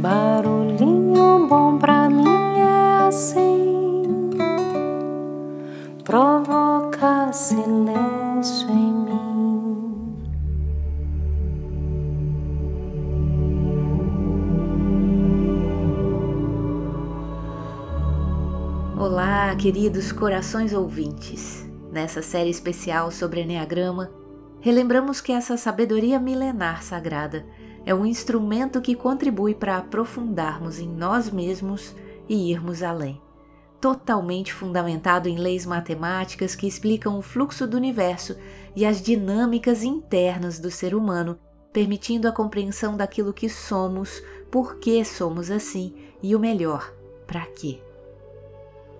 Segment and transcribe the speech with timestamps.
[0.00, 4.30] Barulhinho bom pra mim é assim,
[6.02, 10.16] provoca silêncio em mim.
[18.98, 21.68] Olá, queridos corações ouvintes.
[21.92, 24.10] Nessa série especial sobre Enneagrama,
[24.62, 27.44] relembramos que essa sabedoria milenar sagrada
[27.84, 31.94] é um instrumento que contribui para aprofundarmos em nós mesmos
[32.28, 33.20] e irmos além.
[33.80, 38.36] Totalmente fundamentado em leis matemáticas que explicam o fluxo do universo
[38.76, 41.38] e as dinâmicas internas do ser humano,
[41.72, 46.92] permitindo a compreensão daquilo que somos, por que somos assim e o melhor,
[47.26, 47.80] para quê.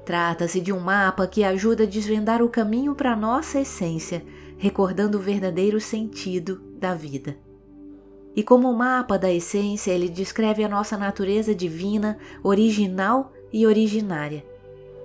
[0.04, 4.24] Trata-se de um mapa que ajuda a desvendar o caminho para nossa essência,
[4.56, 7.36] recordando o verdadeiro sentido da vida.
[8.34, 14.44] E como mapa da essência, ele descreve a nossa natureza divina, original e originária.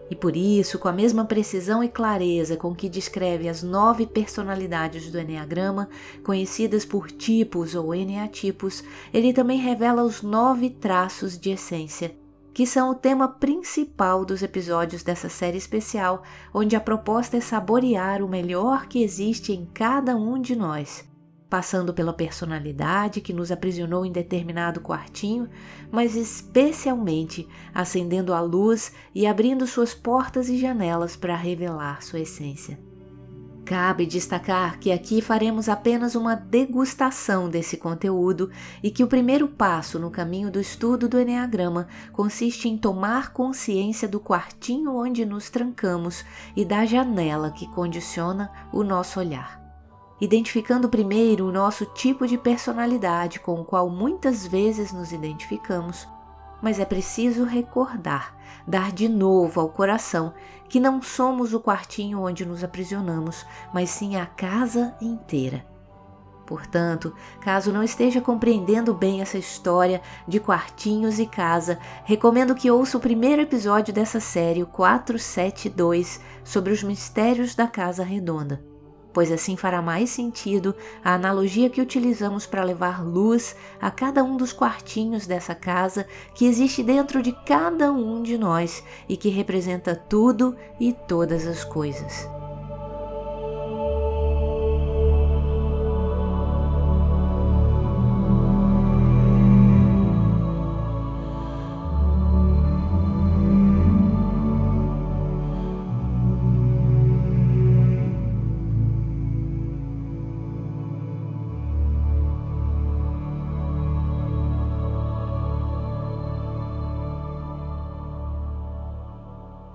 [0.09, 5.09] E por isso, com a mesma precisão e clareza com que descreve as nove personalidades
[5.12, 5.90] do Enneagrama,
[6.23, 12.16] conhecidas por tipos ou eneatipos, ele também revela os nove traços de essência,
[12.53, 16.22] que são o tema principal dos episódios dessa série especial,
[16.53, 21.03] onde a proposta é saborear o melhor que existe em cada um de nós
[21.50, 25.50] passando pela personalidade que nos aprisionou em determinado quartinho,
[25.92, 32.80] mas especialmente acendendo a luz e abrindo suas portas e janelas para revelar sua essência.
[33.66, 38.52] Cabe destacar que aqui faremos apenas uma degustação desse conteúdo
[38.84, 44.08] e que o primeiro passo no caminho do estudo do Enneagrama consiste em tomar consciência
[44.08, 46.24] do quartinho onde nos trancamos
[46.56, 49.65] e da janela que condiciona o nosso olhar
[50.20, 56.08] identificando primeiro o nosso tipo de personalidade com o qual muitas vezes nos identificamos,
[56.62, 60.34] mas é preciso recordar, dar de novo ao coração
[60.70, 65.66] que não somos o quartinho onde nos aprisionamos, mas sim a casa inteira.
[66.46, 72.98] Portanto, caso não esteja compreendendo bem essa história de quartinhos e casa, recomendo que ouça
[72.98, 78.75] o primeiro episódio dessa série, o 472, sobre os mistérios da Casa Redonda
[79.16, 84.36] pois assim fará mais sentido a analogia que utilizamos para levar luz a cada um
[84.36, 89.96] dos quartinhos dessa casa que existe dentro de cada um de nós e que representa
[89.96, 92.28] tudo e todas as coisas.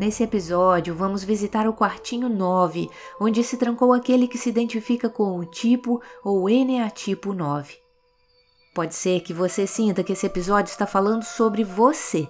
[0.00, 2.88] Nesse episódio, vamos visitar o quartinho 9,
[3.20, 7.74] onde se trancou aquele que se identifica com o tipo ou eneatipo 9.
[8.74, 12.26] Pode ser que você sinta que esse episódio está falando sobre você,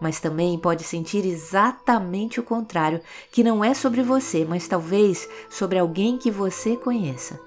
[0.00, 3.00] mas também pode sentir exatamente o contrário,
[3.30, 7.45] que não é sobre você, mas talvez sobre alguém que você conheça.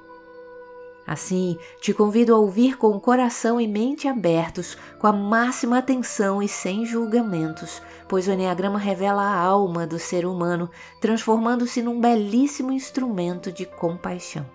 [1.10, 6.40] Assim, te convido a ouvir com o coração e mente abertos, com a máxima atenção
[6.40, 10.70] e sem julgamentos, pois o Enneagrama revela a alma do ser humano,
[11.02, 14.46] transformando-se num belíssimo instrumento de compaixão.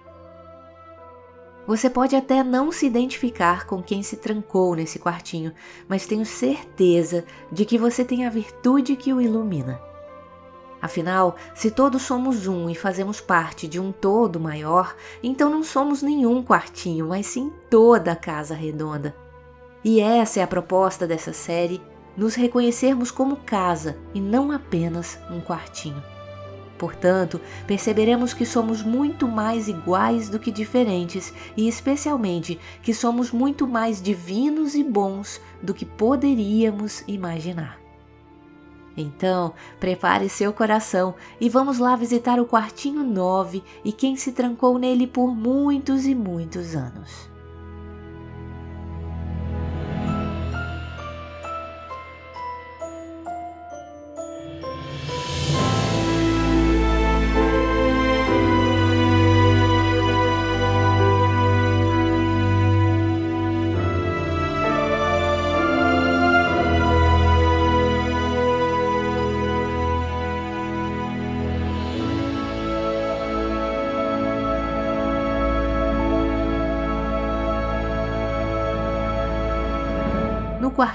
[1.67, 5.53] Você pode até não se identificar com quem se trancou nesse quartinho,
[5.89, 9.81] mas tenho certeza de que você tem a virtude que o ilumina.
[10.85, 16.03] Afinal, se todos somos um e fazemos parte de um todo maior, então não somos
[16.03, 19.17] nenhum quartinho, mas sim toda a casa redonda.
[19.83, 21.81] E essa é a proposta dessa série:
[22.15, 26.05] nos reconhecermos como casa e não apenas um quartinho.
[26.77, 33.67] Portanto, perceberemos que somos muito mais iguais do que diferentes e, especialmente, que somos muito
[33.67, 37.84] mais divinos e bons do que poderíamos imaginar.
[38.97, 44.79] Então, prepare seu coração e vamos lá visitar o quartinho 9 e quem se trancou
[44.79, 47.34] nele por muitos e muitos anos.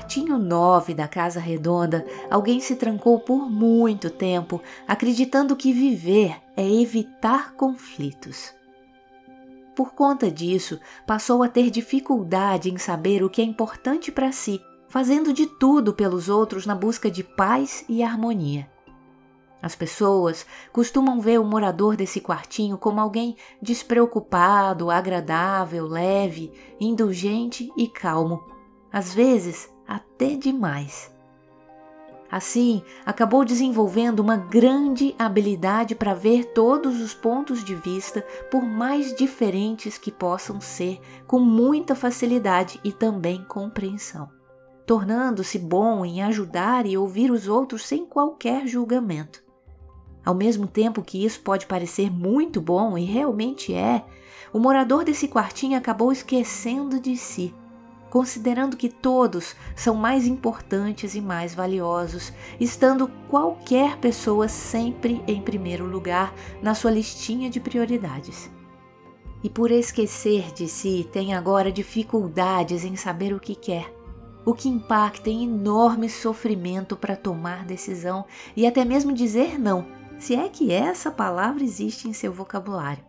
[0.09, 6.67] Quartinho 9 da Casa Redonda, alguém se trancou por muito tempo, acreditando que viver é
[6.67, 8.51] evitar conflitos.
[9.75, 14.59] Por conta disso, passou a ter dificuldade em saber o que é importante para si,
[14.87, 18.67] fazendo de tudo pelos outros na busca de paz e harmonia.
[19.61, 27.87] As pessoas costumam ver o morador desse quartinho como alguém despreocupado, agradável, leve, indulgente e
[27.87, 28.43] calmo,
[28.91, 31.11] às vezes até demais.
[32.31, 38.21] Assim, acabou desenvolvendo uma grande habilidade para ver todos os pontos de vista,
[38.51, 44.29] por mais diferentes que possam ser, com muita facilidade e também compreensão,
[44.85, 49.41] tornando-se bom em ajudar e ouvir os outros sem qualquer julgamento.
[50.23, 54.05] Ao mesmo tempo que isso pode parecer muito bom e realmente é,
[54.53, 57.55] o morador desse quartinho acabou esquecendo de si,
[58.09, 65.85] considerando que todos são mais importantes e mais valiosos, estando qualquer pessoa sempre em primeiro
[65.85, 68.49] lugar na sua listinha de prioridades.
[69.43, 73.93] E por esquecer de si, tem agora dificuldades em saber o que quer,
[74.45, 78.25] o que impacta em enorme sofrimento para tomar decisão
[78.55, 83.08] e até mesmo dizer não se é que essa palavra existe em seu vocabulário.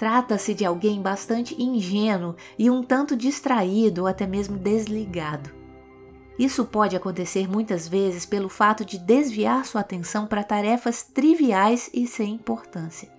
[0.00, 5.50] Trata-se de alguém bastante ingênuo e um tanto distraído ou até mesmo desligado.
[6.38, 12.06] Isso pode acontecer muitas vezes pelo fato de desviar sua atenção para tarefas triviais e
[12.06, 13.12] sem importância.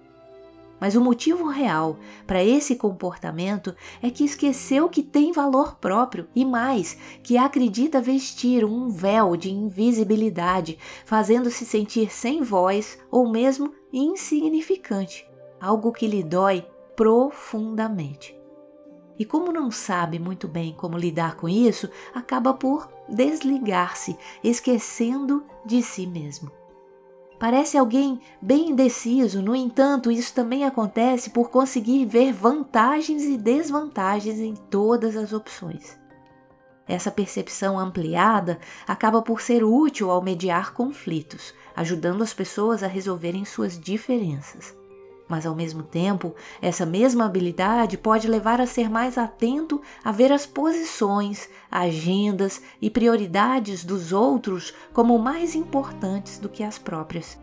[0.79, 6.43] Mas o motivo real para esse comportamento é que esqueceu que tem valor próprio e
[6.43, 15.29] mais, que acredita vestir um véu de invisibilidade, fazendo-se sentir sem voz ou mesmo insignificante,
[15.59, 16.65] algo que lhe dói
[17.01, 18.39] profundamente.
[19.17, 25.81] E como não sabe muito bem como lidar com isso, acaba por desligar-se, esquecendo de
[25.81, 26.51] si mesmo.
[27.39, 34.37] Parece alguém bem indeciso, no entanto, isso também acontece por conseguir ver vantagens e desvantagens
[34.37, 35.99] em todas as opções.
[36.87, 43.43] Essa percepção ampliada acaba por ser útil ao mediar conflitos, ajudando as pessoas a resolverem
[43.43, 44.79] suas diferenças.
[45.31, 50.29] Mas ao mesmo tempo, essa mesma habilidade pode levar a ser mais atento a ver
[50.29, 57.39] as posições, agendas e prioridades dos outros como mais importantes do que as próprias.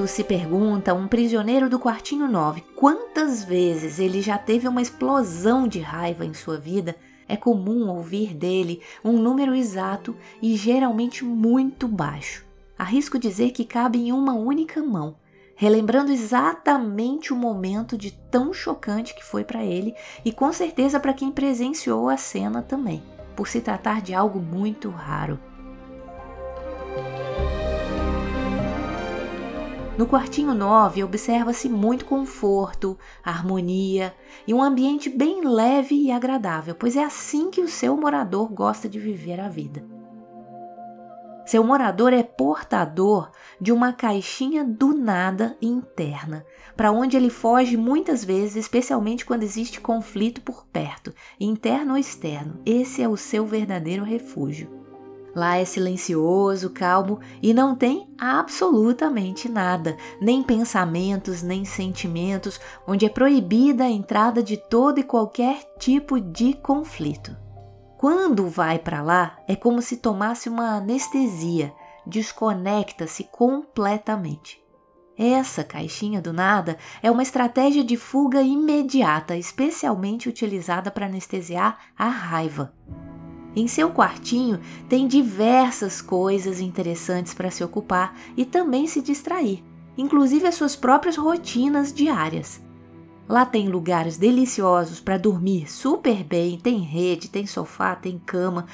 [0.00, 4.80] Quando se pergunta a um prisioneiro do quartinho 9 quantas vezes ele já teve uma
[4.80, 6.96] explosão de raiva em sua vida,
[7.28, 12.46] é comum ouvir dele um número exato e geralmente muito baixo.
[12.78, 15.16] Arrisco dizer que cabe em uma única mão,
[15.54, 19.94] relembrando exatamente o momento de tão chocante que foi para ele
[20.24, 23.02] e com certeza para quem presenciou a cena também,
[23.36, 25.38] por se tratar de algo muito raro.
[30.00, 34.14] No quartinho 9 observa-se muito conforto, harmonia
[34.46, 38.88] e um ambiente bem leve e agradável, pois é assim que o seu morador gosta
[38.88, 39.84] de viver a vida.
[41.44, 43.30] Seu morador é portador
[43.60, 49.82] de uma caixinha do nada interna, para onde ele foge muitas vezes, especialmente quando existe
[49.82, 52.58] conflito por perto, interno ou externo.
[52.64, 54.79] Esse é o seu verdadeiro refúgio.
[55.34, 63.08] Lá é silencioso, calmo e não tem absolutamente nada, nem pensamentos, nem sentimentos, onde é
[63.08, 67.36] proibida a entrada de todo e qualquer tipo de conflito.
[67.96, 71.72] Quando vai para lá, é como se tomasse uma anestesia,
[72.06, 74.60] desconecta-se completamente.
[75.18, 82.08] Essa caixinha do nada é uma estratégia de fuga imediata, especialmente utilizada para anestesiar a
[82.08, 82.72] raiva.
[83.54, 89.62] Em seu quartinho tem diversas coisas interessantes para se ocupar e também se distrair,
[89.98, 92.60] inclusive as suas próprias rotinas diárias.
[93.28, 98.66] Lá tem lugares deliciosos para dormir super bem, tem rede, tem sofá, tem cama,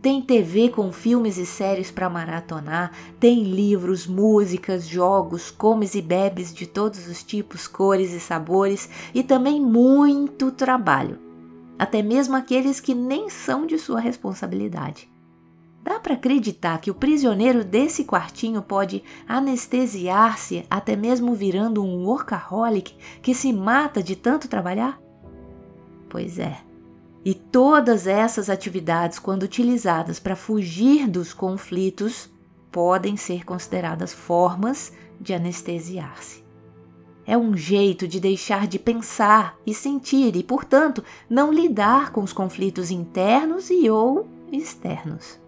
[0.00, 6.52] tem TV com filmes e séries para maratonar, tem livros, músicas, jogos, comes e bebes
[6.52, 11.31] de todos os tipos, cores e sabores e também muito trabalho
[11.82, 15.10] até mesmo aqueles que nem são de sua responsabilidade.
[15.82, 22.94] Dá para acreditar que o prisioneiro desse quartinho pode anestesiar-se até mesmo virando um workaholic
[23.20, 24.96] que se mata de tanto trabalhar?
[26.08, 26.60] Pois é.
[27.24, 32.30] E todas essas atividades, quando utilizadas para fugir dos conflitos,
[32.70, 36.41] podem ser consideradas formas de anestesiar-se.
[37.24, 42.32] É um jeito de deixar de pensar e sentir e, portanto, não lidar com os
[42.32, 45.40] conflitos internos e ou externos.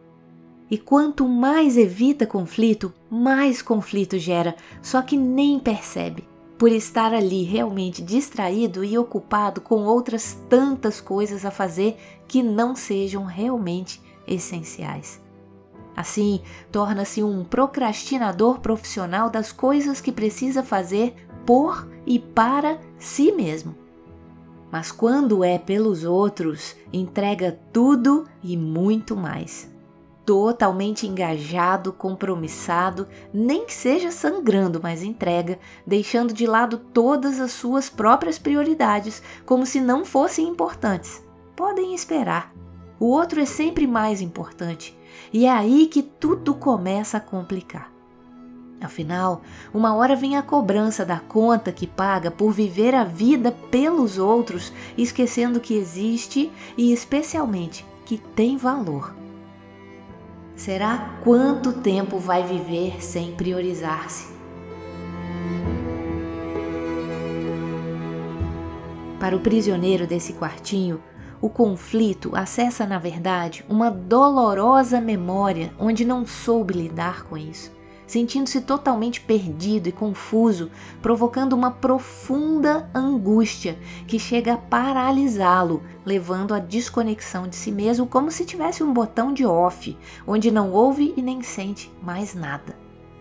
[0.71, 6.27] E quanto mais evita conflito, mais conflito gera, só que nem percebe,
[6.57, 12.75] por estar ali realmente distraído e ocupado com outras tantas coisas a fazer que não
[12.75, 15.21] sejam realmente essenciais.
[15.97, 16.41] Assim,
[16.73, 23.75] torna-se um procrastinador profissional das coisas que precisa fazer por e para si mesmo.
[24.71, 29.73] Mas quando é pelos outros, entrega tudo e muito mais.
[30.27, 37.89] Totalmente engajado, compromissado, nem que seja sangrando, mas entrega, deixando de lado todas as suas
[37.89, 41.23] próprias prioridades, como se não fossem importantes.
[41.55, 42.53] Podem esperar.
[42.99, 44.99] O outro é sempre mais importante,
[45.33, 47.94] e é aí que tudo começa a complicar.
[48.85, 49.41] Afinal,
[49.73, 54.73] uma hora vem a cobrança da conta que paga por viver a vida pelos outros,
[54.97, 59.15] esquecendo que existe e, especialmente, que tem valor.
[60.55, 64.35] Será quanto tempo vai viver sem priorizar-se?
[69.19, 71.03] Para o prisioneiro desse quartinho,
[71.41, 77.73] o conflito acessa, na verdade, uma dolorosa memória onde não soube lidar com isso
[78.07, 80.71] sentindo-se totalmente perdido e confuso,
[81.01, 88.31] provocando uma profunda angústia que chega a paralisá-lo, levando à desconexão de si mesmo, como
[88.31, 89.97] se tivesse um botão de off,
[90.27, 92.77] onde não ouve e nem sente mais nada.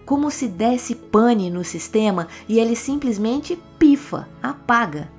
[0.05, 5.09] Como se desse pane no sistema e ele simplesmente pifa, apaga,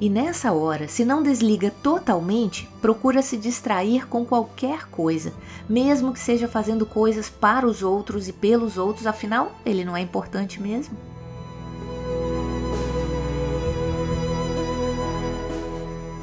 [0.00, 5.32] e nessa hora, se não desliga totalmente, procura se distrair com qualquer coisa,
[5.68, 10.00] mesmo que seja fazendo coisas para os outros e pelos outros, afinal, ele não é
[10.00, 10.96] importante mesmo.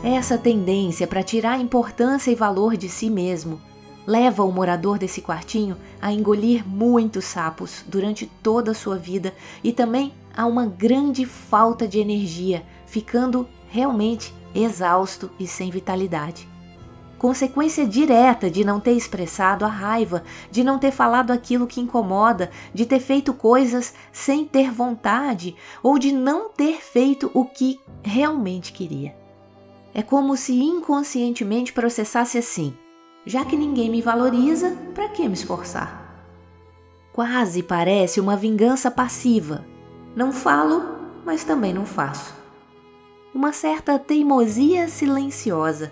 [0.02, 3.60] Essa tendência para tirar importância e valor de si mesmo
[4.08, 9.74] leva o morador desse quartinho a engolir muitos sapos durante toda a sua vida e
[9.74, 16.48] também a uma grande falta de energia, ficando realmente exausto e sem vitalidade.
[17.18, 22.50] Consequência direta de não ter expressado a raiva, de não ter falado aquilo que incomoda,
[22.74, 28.72] de ter feito coisas sem ter vontade ou de não ter feito o que realmente
[28.72, 29.14] queria.
[29.94, 32.74] É como se inconscientemente processasse assim:
[33.26, 36.24] já que ninguém me valoriza, para que me esforçar?
[37.12, 39.66] Quase parece uma vingança passiva.
[40.16, 40.84] Não falo,
[41.26, 42.45] mas também não faço
[43.36, 45.92] uma certa teimosia silenciosa,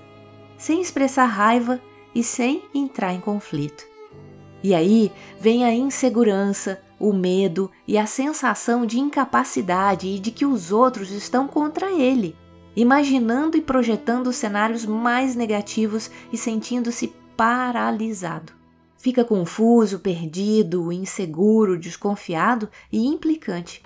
[0.57, 1.81] sem expressar raiva
[2.15, 3.85] e sem entrar em conflito.
[4.63, 10.45] E aí vem a insegurança, o medo e a sensação de incapacidade e de que
[10.45, 12.33] os outros estão contra ele,
[12.77, 18.62] imaginando e projetando cenários mais negativos e sentindo-se paralisado.
[19.03, 23.83] Fica confuso, perdido, inseguro, desconfiado e implicante,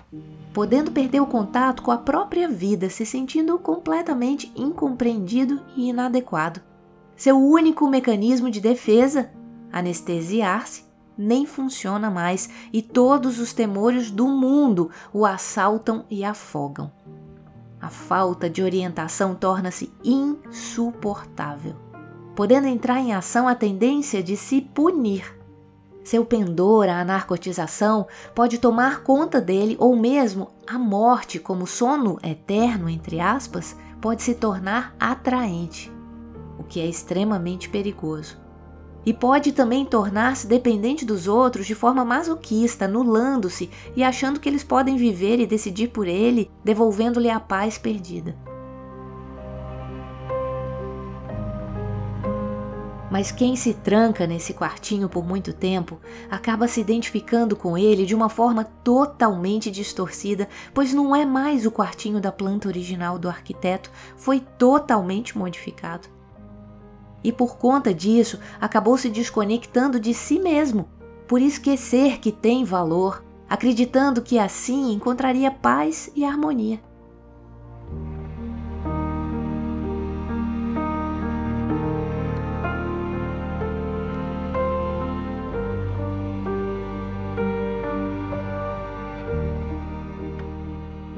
[0.54, 6.60] podendo perder o contato com a própria vida, se sentindo completamente incompreendido e inadequado.
[7.16, 9.28] Seu único mecanismo de defesa,
[9.72, 10.84] anestesiar-se,
[11.18, 16.92] nem funciona mais e todos os temores do mundo o assaltam e afogam.
[17.80, 21.87] A falta de orientação torna-se insuportável
[22.38, 25.36] podendo entrar em ação a tendência de se punir.
[26.04, 32.88] Seu pendor à narcotização pode tomar conta dele ou mesmo a morte como sono eterno,
[32.88, 35.90] entre aspas, pode se tornar atraente,
[36.56, 38.38] o que é extremamente perigoso.
[39.04, 44.62] E pode também tornar-se dependente dos outros de forma masoquista, anulando-se e achando que eles
[44.62, 48.36] podem viver e decidir por ele, devolvendo-lhe a paz perdida.
[53.18, 58.14] Mas quem se tranca nesse quartinho por muito tempo acaba se identificando com ele de
[58.14, 63.90] uma forma totalmente distorcida, pois não é mais o quartinho da planta original do arquiteto,
[64.16, 66.06] foi totalmente modificado.
[67.24, 70.88] E por conta disso, acabou se desconectando de si mesmo,
[71.26, 76.87] por esquecer que tem valor, acreditando que assim encontraria paz e harmonia.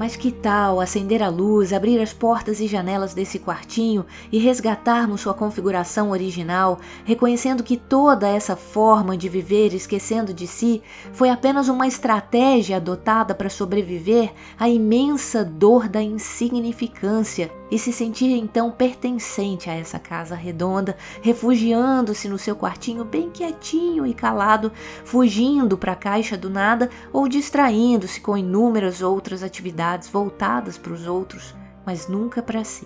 [0.01, 5.21] Mas que tal acender a luz, abrir as portas e janelas desse quartinho e resgatarmos
[5.21, 10.81] sua configuração original, reconhecendo que toda essa forma de viver esquecendo de si
[11.13, 18.35] foi apenas uma estratégia adotada para sobreviver à imensa dor da insignificância e se sentir
[18.35, 24.71] então pertencente a essa casa redonda, refugiando-se no seu quartinho bem quietinho e calado,
[25.05, 31.07] fugindo para a caixa do nada ou distraindo-se com inúmeras outras atividades voltadas para os
[31.07, 32.85] outros, mas nunca para si.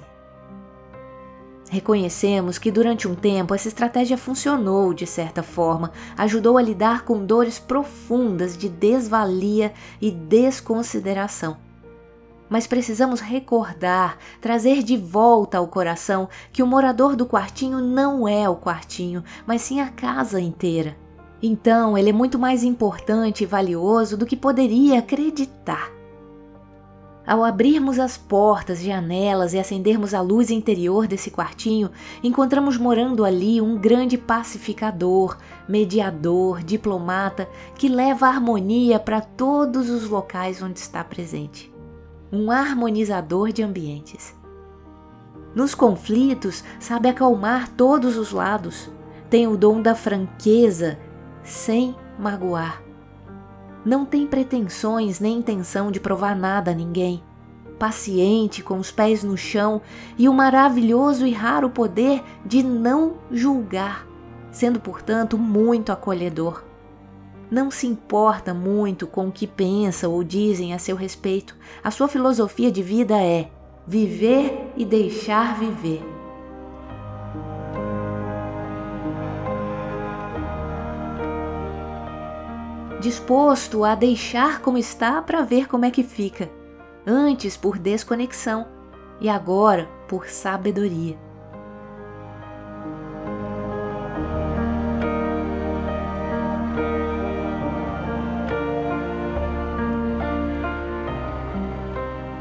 [1.68, 7.26] Reconhecemos que durante um tempo essa estratégia funcionou de certa forma, ajudou a lidar com
[7.26, 11.65] dores profundas de desvalia e desconsideração.
[12.50, 18.48] Mas precisamos recordar, trazer de volta ao coração que o morador do quartinho não é
[18.48, 20.96] o quartinho, mas sim a casa inteira.
[21.42, 25.92] Então, ele é muito mais importante e valioso do que poderia acreditar.
[27.26, 31.90] Ao abrirmos as portas, janelas e acendermos a luz interior desse quartinho,
[32.24, 35.36] encontramos morando ali um grande pacificador,
[35.68, 41.75] mediador, diplomata que leva harmonia para todos os locais onde está presente.
[42.36, 44.36] Um harmonizador de ambientes.
[45.56, 48.90] Nos conflitos, sabe acalmar todos os lados.
[49.30, 51.00] Tem o dom da franqueza,
[51.44, 52.86] sem magoar
[53.86, 57.24] não tem pretensões nem intenção de provar nada a ninguém.
[57.78, 59.82] Paciente, com os pés no chão
[60.18, 64.08] e o maravilhoso e raro poder de não julgar,
[64.52, 66.64] sendo, portanto, muito acolhedor.
[67.50, 71.56] Não se importa muito com o que pensa ou dizem a seu respeito.
[71.84, 73.50] A sua filosofia de vida é
[73.88, 76.16] viver e deixar viver.
[83.06, 86.50] disposto a deixar como está para ver como é que fica,
[87.06, 88.66] antes por desconexão
[89.22, 91.25] e agora por sabedoria.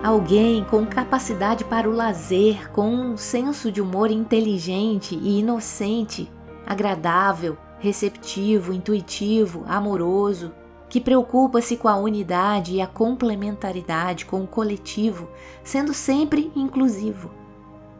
[0.04, 6.30] Alguém com capacidade para o lazer, com um senso de humor inteligente e inocente,
[6.66, 10.52] agradável, receptivo, intuitivo, amoroso,
[10.90, 15.26] que preocupa-se com a unidade e a complementaridade com o coletivo,
[15.62, 17.30] sendo sempre inclusivo.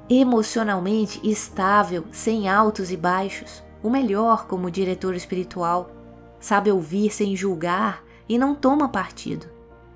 [0.06, 5.90] Emocionalmente estável, sem altos e baixos, o melhor como diretor espiritual,
[6.38, 9.53] sabe ouvir sem julgar e não toma partido.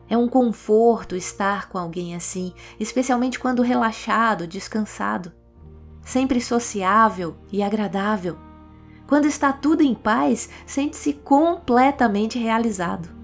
[0.09, 5.33] É um conforto estar com alguém assim, especialmente quando relaxado, descansado.
[6.03, 8.49] Sempre sociável e agradável
[9.09, 13.18] quando está tudo em paz, sente-se completamente realizado.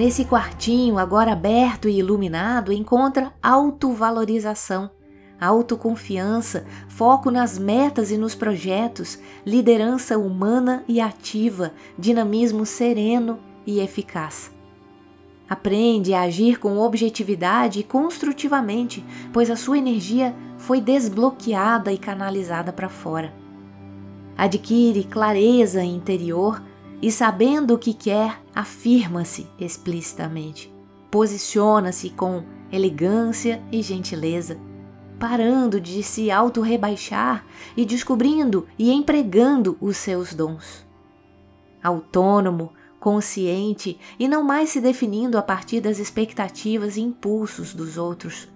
[0.00, 4.90] Nesse quartinho, agora aberto e iluminado, encontra autovalorização,
[5.38, 14.50] autoconfiança, foco nas metas e nos projetos, liderança humana e ativa, dinamismo sereno e eficaz.
[15.46, 22.72] Aprende a agir com objetividade e construtivamente, pois a sua energia foi desbloqueada e canalizada
[22.72, 23.34] para fora.
[24.34, 26.69] Adquire clareza interior
[27.02, 30.72] e sabendo o que quer, afirma-se explicitamente.
[31.10, 34.58] Posiciona-se com elegância e gentileza,
[35.18, 37.44] parando de se auto-rebaixar
[37.76, 40.86] e descobrindo e empregando os seus dons.
[41.82, 48.46] Autônomo, consciente e não mais se definindo a partir das expectativas e impulsos dos outros.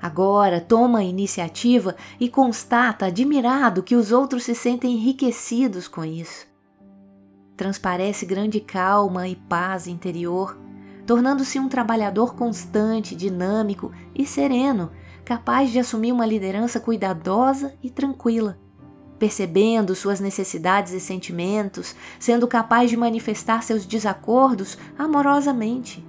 [0.00, 6.49] Agora toma a iniciativa e constata admirado que os outros se sentem enriquecidos com isso
[7.60, 10.58] transparece grande calma e paz interior,
[11.06, 14.90] tornando-se um trabalhador constante, dinâmico e sereno,
[15.26, 18.58] capaz de assumir uma liderança cuidadosa e tranquila,
[19.18, 26.02] percebendo suas necessidades e sentimentos, sendo capaz de manifestar seus desacordos amorosamente,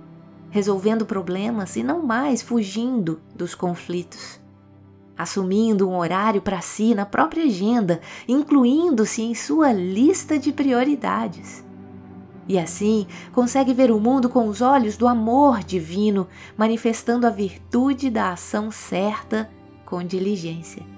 [0.52, 4.41] resolvendo problemas e não mais fugindo dos conflitos
[5.22, 11.64] assumindo um horário para si na própria agenda, incluindo-se em sua lista de prioridades.
[12.48, 18.10] E assim consegue ver o mundo com os olhos do amor divino, manifestando a virtude
[18.10, 19.50] da ação certa
[19.86, 20.91] com diligência.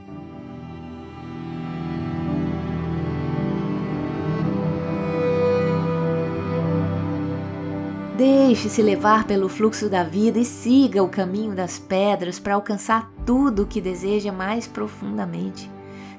[8.26, 13.64] Deixe-se levar pelo fluxo da vida e siga o caminho das pedras para alcançar tudo
[13.64, 15.70] o que deseja mais profundamente.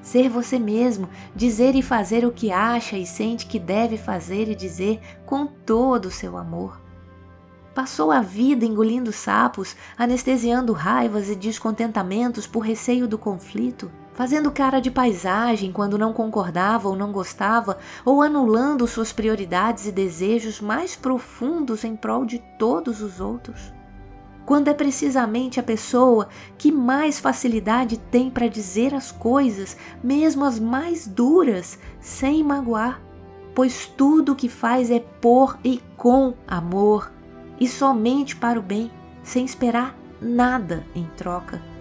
[0.03, 4.55] Ser você mesmo, dizer e fazer o que acha e sente que deve fazer e
[4.55, 6.79] dizer com todo o seu amor.
[7.75, 14.81] Passou a vida engolindo sapos, anestesiando raivas e descontentamentos por receio do conflito, fazendo cara
[14.81, 20.97] de paisagem quando não concordava ou não gostava, ou anulando suas prioridades e desejos mais
[20.97, 23.73] profundos em prol de todos os outros.
[24.47, 30.61] Quando é precisamente a pessoa que mais facilidade tem para dizer as coisas, mesmo as
[30.61, 33.01] mais duras, sem magoar,
[33.55, 37.11] pois tudo o que faz é por e com amor,
[37.59, 38.91] e somente para o bem,
[39.23, 41.74] sem esperar nada em troca.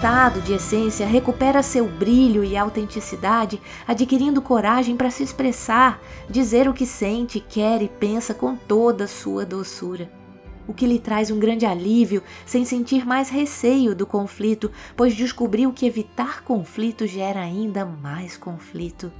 [0.00, 6.72] Estado de essência, recupera seu brilho e autenticidade, adquirindo coragem para se expressar, dizer o
[6.72, 10.10] que sente, quer e pensa com toda sua doçura.
[10.66, 15.70] O que lhe traz um grande alívio, sem sentir mais receio do conflito, pois descobriu
[15.70, 19.12] que evitar conflito gera ainda mais conflito.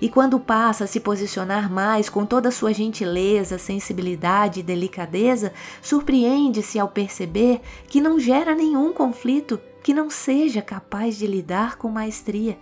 [0.00, 6.78] E quando passa a se posicionar mais com toda sua gentileza, sensibilidade e delicadeza, surpreende-se
[6.78, 12.58] ao perceber que não gera nenhum conflito que não seja capaz de lidar com maestria,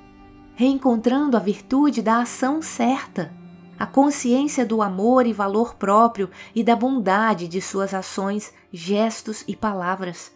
[0.54, 3.32] reencontrando a virtude da ação certa,
[3.78, 9.56] a consciência do amor e valor próprio e da bondade de suas ações, gestos e
[9.56, 10.32] palavras.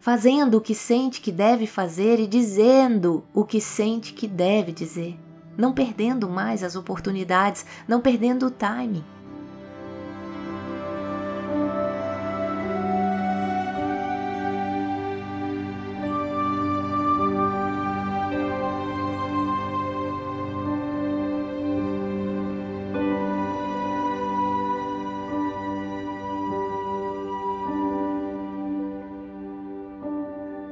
[0.00, 5.18] Fazendo o que sente que deve fazer e dizendo o que sente que deve dizer
[5.56, 9.04] não perdendo mais as oportunidades, não perdendo o time.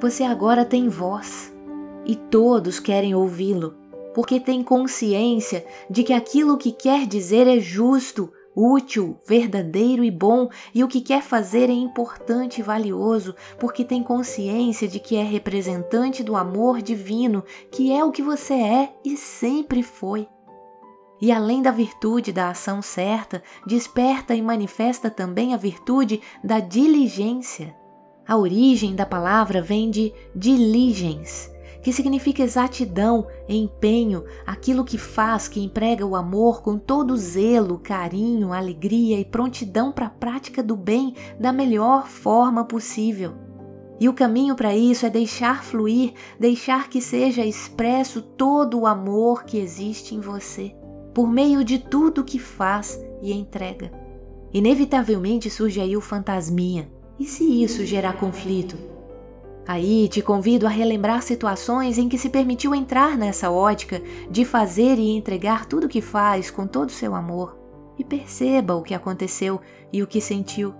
[0.04, 1.50] Você agora tem voz
[2.04, 3.74] e todos querem ouvi-lo
[4.14, 10.50] porque tem consciência de que aquilo que quer dizer é justo, útil, verdadeiro e bom,
[10.74, 15.22] e o que quer fazer é importante e valioso, porque tem consciência de que é
[15.22, 20.28] representante do amor divino, que é o que você é e sempre foi.
[21.18, 27.74] E além da virtude da ação certa, desperta e manifesta também a virtude da diligência.
[28.26, 35.60] A origem da palavra vem de diligens, que significa exatidão, empenho, aquilo que faz, que
[35.60, 41.14] emprega o amor com todo zelo, carinho, alegria e prontidão para a prática do bem
[41.38, 43.34] da melhor forma possível.
[44.00, 49.44] E o caminho para isso é deixar fluir, deixar que seja expresso todo o amor
[49.44, 50.74] que existe em você,
[51.12, 53.92] por meio de tudo que faz e entrega.
[54.54, 56.93] Inevitavelmente surge aí o fantasminha.
[57.18, 58.76] E se isso gerar conflito?
[59.66, 64.98] Aí te convido a relembrar situações em que se permitiu entrar nessa ótica de fazer
[64.98, 67.56] e entregar tudo o que faz com todo o seu amor
[67.98, 69.60] e perceba o que aconteceu
[69.92, 70.74] e o que sentiu.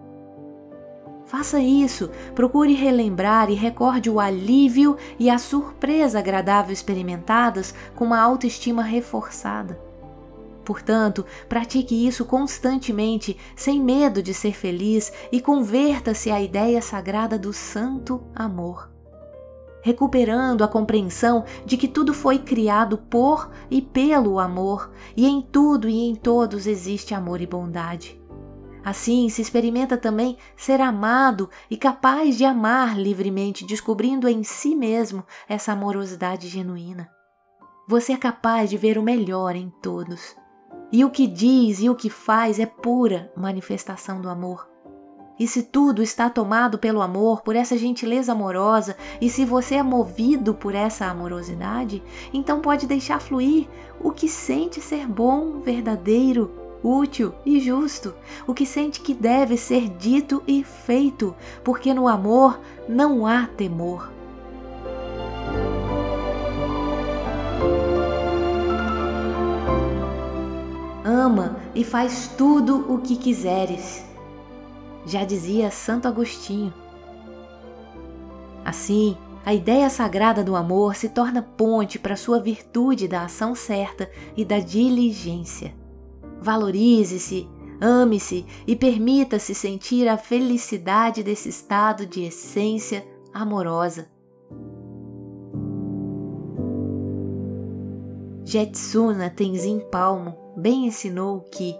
[1.24, 8.20] Faça isso, procure relembrar e recorde o alívio e a surpresa agradável experimentadas com uma
[8.20, 9.80] autoestima reforçada.
[10.64, 17.52] Portanto, pratique isso constantemente, sem medo de ser feliz e converta-se à ideia sagrada do
[17.52, 18.90] santo amor.
[19.82, 25.86] Recuperando a compreensão de que tudo foi criado por e pelo amor, e em tudo
[25.86, 28.18] e em todos existe amor e bondade.
[28.82, 35.24] Assim, se experimenta também ser amado e capaz de amar livremente, descobrindo em si mesmo
[35.46, 37.10] essa amorosidade genuína.
[37.86, 40.34] Você é capaz de ver o melhor em todos
[40.94, 44.68] e o que diz e o que faz é pura manifestação do amor.
[45.36, 49.82] E se tudo está tomado pelo amor, por essa gentileza amorosa, e se você é
[49.82, 52.00] movido por essa amorosidade,
[52.32, 53.66] então pode deixar fluir
[54.00, 58.14] o que sente ser bom, verdadeiro, útil e justo,
[58.46, 64.13] o que sente que deve ser dito e feito, porque no amor não há temor.
[71.04, 74.02] Ama e faz tudo o que quiseres.
[75.04, 76.72] Já dizia Santo Agostinho.
[78.64, 79.14] Assim,
[79.44, 84.42] a ideia sagrada do amor se torna ponte para sua virtude da ação certa e
[84.42, 85.74] da diligência.
[86.40, 87.46] Valorize-se,
[87.78, 94.08] ame-se e permita-se sentir a felicidade desse estado de essência amorosa.
[98.46, 101.76] Jetsuna Tenzin Palmo bem ensinou que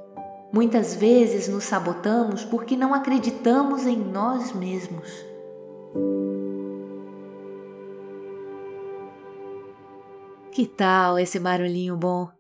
[0.53, 5.09] muitas vezes nos sabotamos porque não acreditamos em nós mesmos.
[10.53, 12.31] Que tal esse barulhinho bom?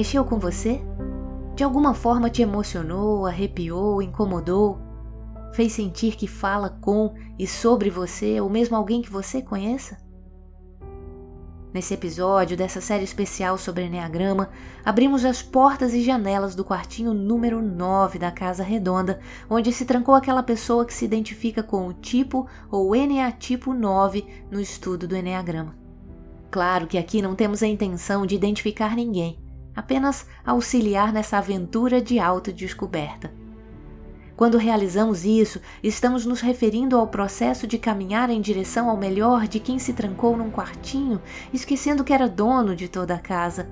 [0.00, 0.80] Mexeu com você?
[1.54, 4.78] De alguma forma te emocionou, arrepiou, incomodou?
[5.52, 9.98] Fez sentir que fala com e sobre você ou mesmo alguém que você conheça?
[11.70, 14.48] Nesse episódio dessa série especial sobre Enneagrama,
[14.82, 20.14] abrimos as portas e janelas do quartinho número 9 da Casa Redonda, onde se trancou
[20.14, 25.76] aquela pessoa que se identifica com o tipo ou Eneatipo 9 no estudo do Enneagrama.
[26.50, 29.38] Claro que aqui não temos a intenção de identificar ninguém,
[29.80, 33.32] apenas auxiliar nessa aventura de autodescoberta.
[34.36, 39.58] Quando realizamos isso, estamos nos referindo ao processo de caminhar em direção ao melhor de
[39.58, 41.20] quem se trancou num quartinho,
[41.52, 43.68] esquecendo que era dono de toda a casa.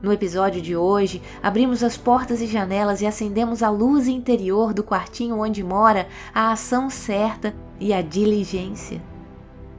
[0.00, 4.82] No episódio de hoje, abrimos as portas e janelas e acendemos a luz interior do
[4.82, 9.11] quartinho onde mora a ação certa e a diligência.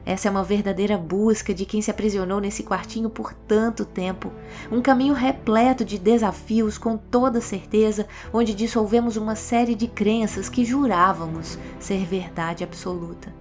[0.06, 4.30] Essa é uma verdadeira busca de quem se aprisionou nesse quartinho por tanto tempo.
[4.70, 10.64] Um caminho repleto de desafios, com toda certeza, onde dissolvemos uma série de crenças que
[10.64, 13.32] jurávamos ser verdade absoluta.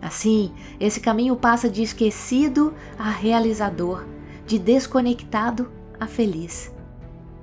[0.00, 4.04] Assim, esse caminho passa de esquecido a realizador,
[4.46, 6.72] de desconectado a feliz,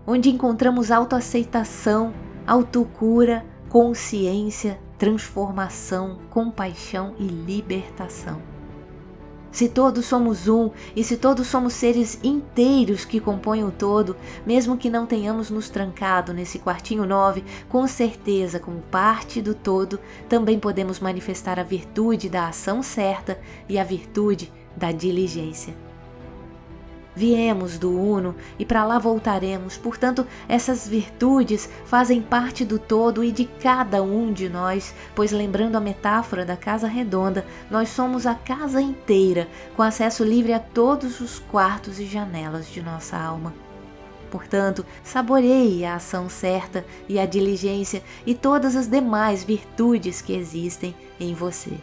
[0.05, 2.13] onde encontramos autoaceitação,
[2.45, 8.41] autocura, consciência, transformação, compaixão e libertação.
[9.51, 14.77] Se todos somos um e se todos somos seres inteiros que compõem o todo, mesmo
[14.77, 20.59] que não tenhamos nos trancado nesse quartinho nove, com certeza, como parte do todo, também
[20.59, 25.88] podemos manifestar a virtude da ação certa e a virtude da diligência.
[27.19, 33.29] Viemos do Uno e para lá voltaremos, portanto, essas virtudes fazem parte do todo e
[33.29, 38.33] de cada um de nós, pois, lembrando a metáfora da casa redonda, nós somos a
[38.33, 43.53] casa inteira, com acesso livre a todos os quartos e janelas de nossa alma.
[44.31, 50.95] Portanto, saboreie a ação certa e a diligência e todas as demais virtudes que existem
[51.19, 51.73] em você.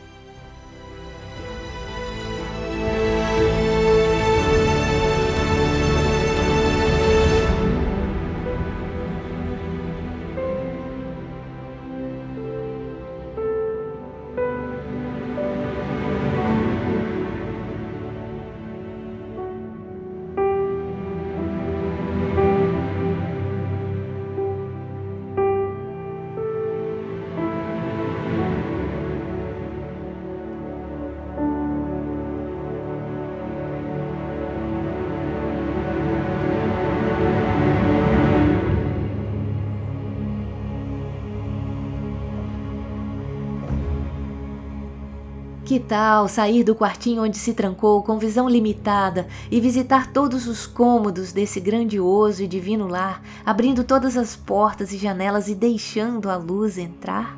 [45.76, 50.66] Que tal sair do quartinho onde se trancou com visão limitada e visitar todos os
[50.66, 56.36] cômodos desse grandioso e divino lar, abrindo todas as portas e janelas e deixando a
[56.36, 57.36] luz entrar?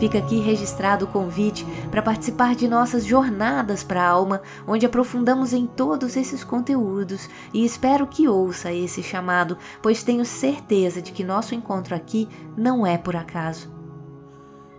[0.00, 5.52] Fica aqui registrado o convite para participar de nossas jornadas para a alma, onde aprofundamos
[5.52, 11.22] em todos esses conteúdos e espero que ouça esse chamado, pois tenho certeza de que
[11.22, 13.70] nosso encontro aqui não é por acaso.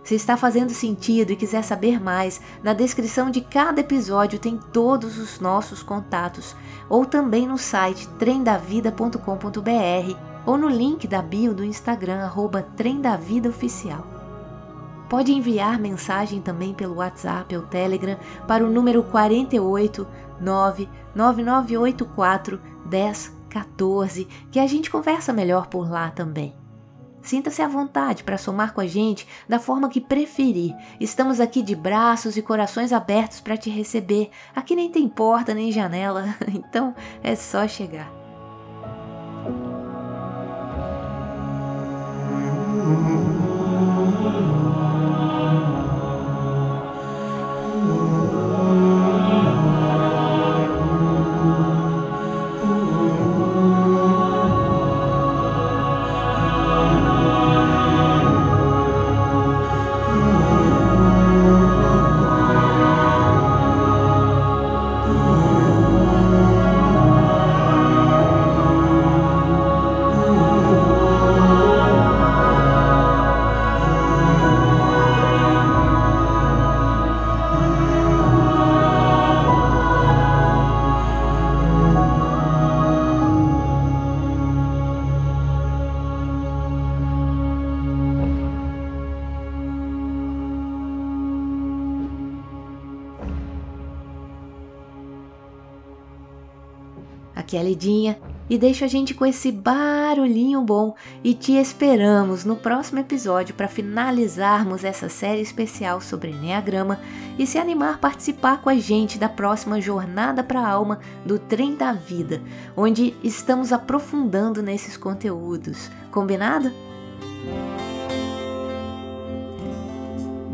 [0.02, 5.18] Se está fazendo sentido e quiser saber mais, na descrição de cada episódio tem todos
[5.18, 6.56] os nossos contatos,
[6.88, 12.66] ou também no site trendavida.com.br ou no link da bio do Instagram, arroba
[13.48, 14.21] Oficial.
[15.12, 18.16] Pode enviar mensagem também pelo WhatsApp ou Telegram
[18.48, 20.08] para o número 48
[20.40, 22.58] 99984
[22.90, 26.54] 1014, que a gente conversa melhor por lá também.
[27.20, 30.74] Sinta-se à vontade para somar com a gente da forma que preferir.
[30.98, 34.30] Estamos aqui de braços e corações abertos para te receber.
[34.56, 38.10] Aqui nem tem porta nem janela, então é só chegar.
[98.62, 100.94] Deixa a gente com esse barulhinho bom
[101.24, 107.00] e te esperamos no próximo episódio para finalizarmos essa série especial sobre Enneagrama
[107.36, 111.40] e se animar a participar com a gente da próxima Jornada para a Alma do
[111.40, 112.40] Trem da Vida,
[112.76, 115.90] onde estamos aprofundando nesses conteúdos.
[116.12, 116.70] Combinado?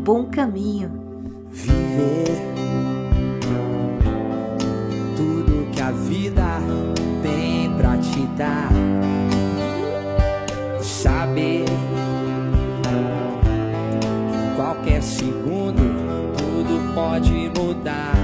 [0.03, 0.89] Bom caminho!
[1.51, 2.39] Viver
[5.15, 6.48] tudo que a vida
[8.39, 8.71] dar.
[10.81, 11.65] Saber
[14.31, 15.83] que qualquer segundo
[16.37, 18.15] tudo pode mudar.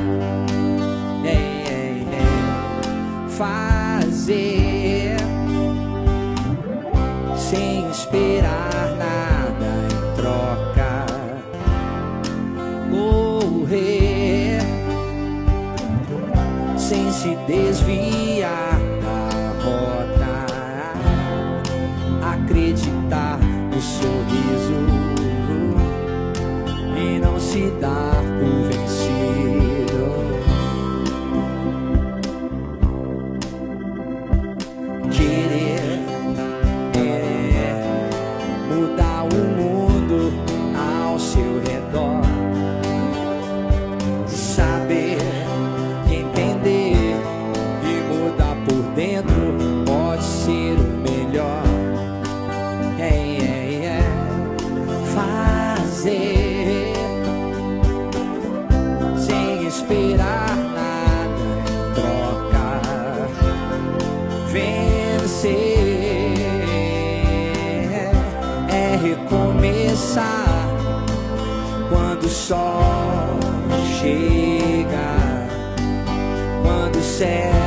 [1.26, 2.26] É, é, é.
[3.30, 5.18] Fazer
[7.38, 11.06] sem esperar nada em troca.
[12.90, 14.62] Morrer
[16.78, 17.85] sem se desviar
[77.18, 77.65] sad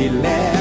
[0.00, 0.59] filé.